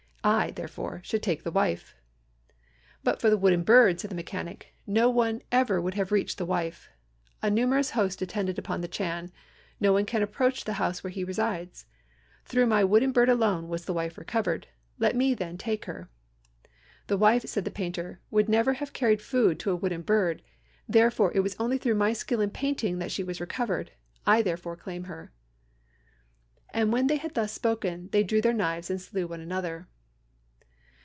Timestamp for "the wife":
1.41-1.95, 6.37-6.89, 13.85-14.15, 17.07-17.45